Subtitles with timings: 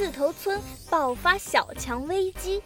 [0.00, 2.62] 刺头村爆发小强危机，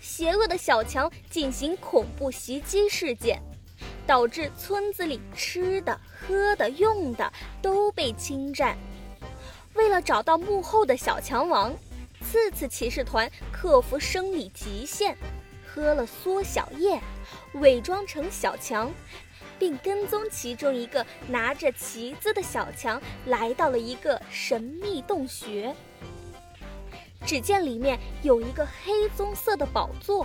[0.00, 3.40] 邪恶的小强进行恐怖袭击事件，
[4.04, 7.32] 导致村子里吃的、喝的、用的
[7.62, 8.76] 都被侵占。
[9.74, 11.72] 为了找到幕后的小强王，
[12.20, 15.16] 次次骑士团克服生理极限，
[15.64, 17.00] 喝了缩小液，
[17.60, 18.92] 伪装成小强。
[19.58, 25.74] 并跟踪其中一个拿着旗子的小强，来到了一个神秘洞穴。
[27.26, 30.24] 只见里面有一个黑棕色的宝座，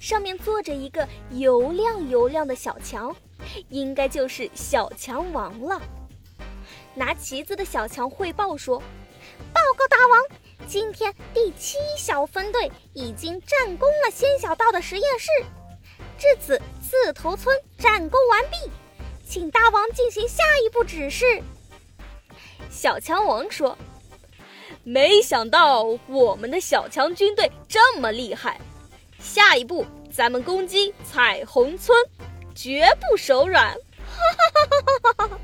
[0.00, 3.14] 上面坐着一个油亮油亮的小强，
[3.68, 5.80] 应该就是小强王了。
[6.94, 8.78] 拿旗子的小强汇报说
[9.52, 10.20] ：“报告大王，
[10.66, 15.28] 今天第七小分队已经战攻了仙小道的实验室。”
[16.16, 18.70] 至此，刺头村战功完毕，
[19.28, 21.42] 请大王进行下一步指示。
[22.70, 23.76] 小强王说
[24.84, 28.60] ：“没想到我们的小强军队这么厉害，
[29.18, 31.98] 下一步咱们攻击彩虹村，
[32.54, 33.74] 绝不手软！”
[34.06, 35.40] 哈哈哈哈哈哈！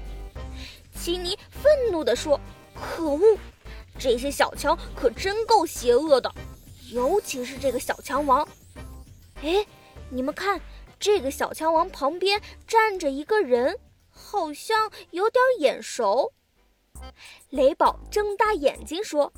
[0.94, 2.38] 奇尼愤怒地说
[2.76, 3.38] ：“可恶，
[3.98, 6.32] 这些小强可真够邪恶的，
[6.92, 8.46] 尤其是这个小强王。”
[9.42, 9.66] 哎。
[10.12, 10.60] 你们看，
[10.98, 13.78] 这个小强王旁边站着一个人，
[14.10, 16.32] 好像有点眼熟。
[17.50, 19.32] 雷宝睁大眼睛说：“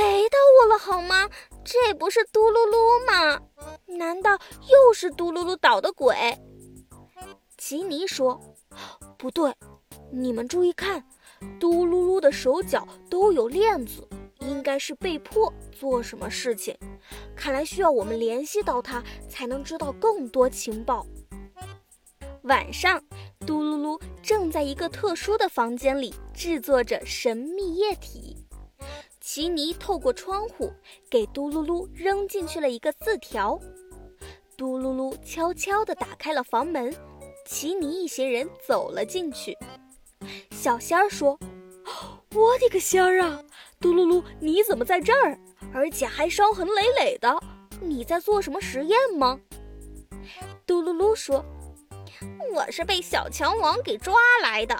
[0.00, 1.28] 雷到我了好吗？
[1.64, 3.40] 这不是嘟噜噜吗？
[3.86, 4.38] 难道
[4.70, 6.14] 又是嘟噜噜捣的鬼？”
[7.58, 8.40] 奇尼说
[9.18, 9.54] ：“不对，
[10.12, 11.04] 你们注意看，
[11.58, 14.06] 嘟噜噜的手脚都有链子。”
[14.40, 16.76] 应该是被迫做什么事情，
[17.34, 21.04] 看来需要我们联系到他，才能知道更多情报。
[22.42, 23.02] 晚上，
[23.46, 28.36] 嘟噜噜正在一个特殊的房间里制作着神秘液体。
[29.20, 30.72] 奇尼透过窗户
[31.08, 33.58] 给嘟噜噜扔进去了一个字条。
[34.56, 36.92] 嘟噜噜悄悄地打开了房门，
[37.46, 39.56] 奇尼一行人走了进去。
[40.50, 41.38] 小仙儿说
[42.34, 43.40] ：“我的个仙儿啊！”
[43.78, 45.38] 嘟噜噜，你怎么在这儿？
[45.72, 47.38] 而且还伤痕累累的。
[47.80, 49.38] 你在做什么实验吗？
[50.64, 51.44] 嘟噜噜说
[52.56, 54.74] ：“我是被小强王给抓来的。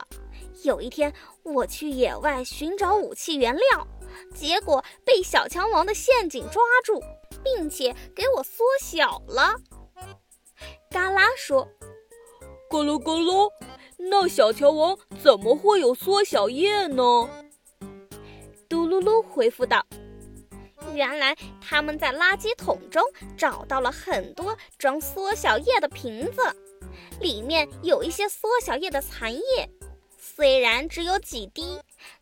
[0.62, 3.86] 有一天，我去野外寻找武器原料，
[4.34, 7.02] 结果被小强王的陷阱抓住，
[7.44, 9.54] 并且给我缩小了。”
[10.90, 11.68] 嘎啦说
[12.70, 13.50] ：“咕噜咕噜，
[13.98, 17.02] 那小强王怎么会有缩小液呢？”
[18.70, 19.84] 嘟噜噜回复道
[20.94, 23.02] ：“原来他们在垃圾桶中
[23.36, 26.40] 找到了很多装缩小液的瓶子，
[27.20, 29.70] 里面有一些缩小液的残液。
[30.18, 31.80] 虽然只有几滴，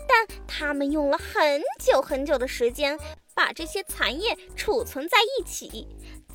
[0.09, 2.99] 但他们用了很久很久的时间
[3.35, 5.89] 把这些残液储存在一起，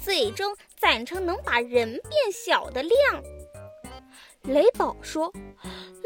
[0.03, 3.23] 最终攒成能把人变小的量。”
[4.43, 5.31] 雷宝说：“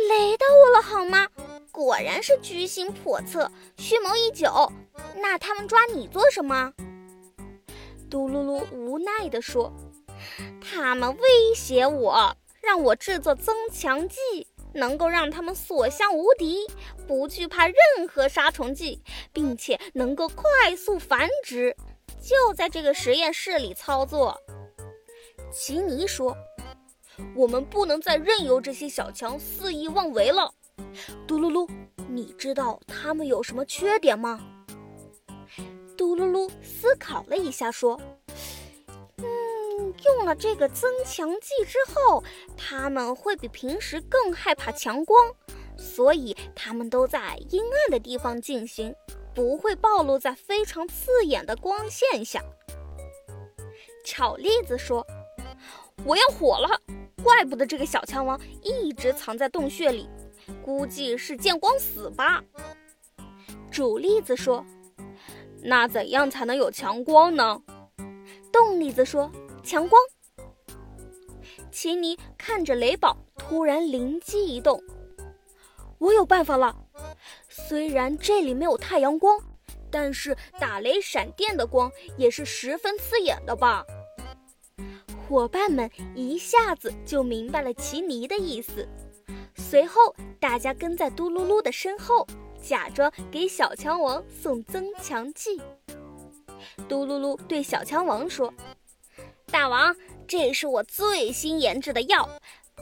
[0.10, 1.28] 雷到我了，好吗？”
[1.72, 4.72] 果然是居心叵测、蓄谋已久。
[5.16, 6.72] 那他们抓你做什么？
[8.12, 9.74] 嘟噜噜无奈地说
[10.64, 14.18] ：“他们威胁我，让我制作增强剂，
[14.74, 16.66] 能够让他们所向无敌，
[17.08, 17.76] 不惧怕任
[18.08, 19.02] 何杀虫剂，
[19.32, 21.76] 并且能够快速繁殖。
[22.22, 24.40] 就在这个实验室里操作。”
[25.52, 26.36] 奇尼说
[27.36, 30.52] ：“我们不能再任由这些小强肆意妄为了。”
[31.28, 31.70] 嘟噜噜，
[32.10, 34.40] 你知道他们有什么缺点吗？
[35.96, 38.02] 嘟噜噜思考了一下，说：“，
[40.06, 42.24] 用了这个增强剂之后，
[42.58, 45.32] 他们会比平时更害怕强光，
[45.78, 48.96] 所以他们都在阴暗的地方进行，
[49.34, 52.42] 不会暴露在非常刺眼的光线下。”
[54.06, 55.06] 巧栗子说
[56.06, 56.80] ：“我要火了！
[57.24, 60.10] 怪不得这个小强王一直藏在洞穴里。”
[60.62, 62.44] 估计是见光死吧。
[63.72, 64.66] 主栗子说
[65.64, 67.62] ：“那怎样才能有强光呢？”
[68.52, 69.32] 动栗子说
[69.64, 70.02] ：“强光。”
[71.72, 74.84] 奇尼看着雷宝，突然灵机一动
[75.98, 76.76] ：“我有办法了！
[77.50, 79.40] 虽然这里没有太阳光，
[79.90, 83.84] 但是打雷闪电的光也是十分刺眼的吧？”
[85.28, 88.88] 伙伴们一下子就明白了奇尼的意思。
[89.56, 92.28] 随后，大家跟在嘟噜噜的身后，
[92.62, 95.60] 假装给小强王送增强剂。
[96.88, 98.54] 嘟噜噜对小强王说
[99.54, 99.96] ：“大王，
[100.28, 102.28] 这是我最新研制的药，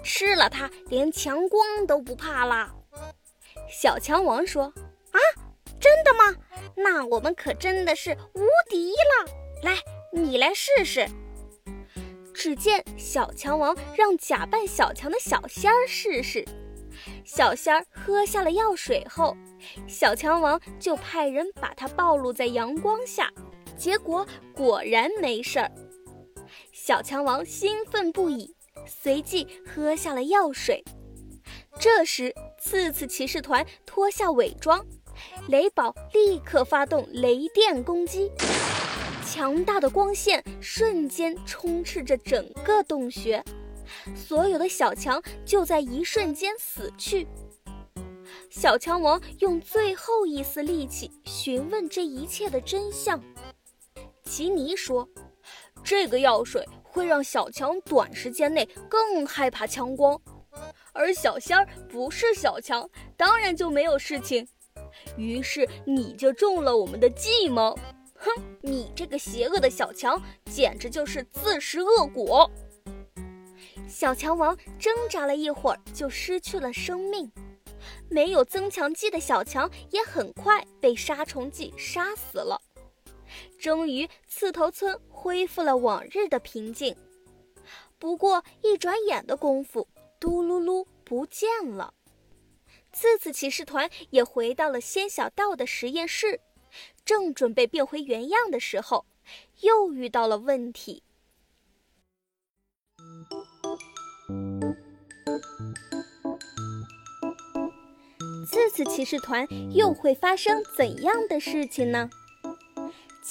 [0.06, 2.74] 吃了它，连强光都不怕啦。”
[3.70, 4.64] 小强王说
[5.12, 5.20] ：“啊，
[5.82, 6.34] 真的吗？
[6.78, 9.32] 那我们可真的是无敌了。
[9.64, 9.80] 来，
[10.14, 11.06] 你来试试。
[12.34, 16.46] 只见小强王让假扮小强的小仙儿试试，
[17.26, 19.36] 小仙儿喝下了药水后，
[19.90, 23.30] 小强王就派人把它暴露在阳光下，
[23.78, 24.26] 结果
[24.56, 25.70] 果然没事儿。
[26.92, 28.54] 小强王兴奋不已，
[28.86, 30.84] 随即喝下了药水。
[31.80, 34.86] 这时，刺刺骑士团脱下伪装，
[35.48, 38.30] 雷宝立刻发动雷电攻击。
[39.26, 43.42] 强大的光线瞬间充斥着整个洞穴，
[44.14, 47.26] 所有的小强就在一瞬间死去。
[48.50, 53.18] 小强王用最后一丝力气询问这一切的真相。
[54.26, 55.08] 奇尼说
[55.82, 60.20] ：“这个药水会让小强短时间内更害怕强光，
[60.92, 64.46] 而小仙儿不是小强，当然就没有事情。
[65.16, 67.78] 于是你就中了我们的计谋。”
[68.16, 68.30] 哼，
[68.62, 72.52] 你这个邪恶的小强，简直就是自食恶果！
[73.88, 77.32] 小强王挣扎了一会儿，就失去了生命。
[78.10, 82.62] 没有增强剂的小强也很快被杀虫剂杀死了。
[83.60, 86.96] 终于，刺头村恢复了往日的平静。
[88.00, 89.88] 不过，一转眼的功夫，
[90.20, 91.94] 嘟噜噜不见了。
[92.92, 96.40] 刺刺骑士团也回到了仙小道的实验室。
[97.04, 99.06] 正准备变回原样的时候，
[99.62, 101.04] 又遇到了问题。
[108.52, 112.10] 这次骑士团又会发生怎样的事情呢？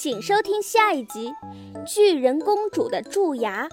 [0.03, 1.31] 请收听下一集
[1.85, 3.67] 《巨人公主的蛀牙》。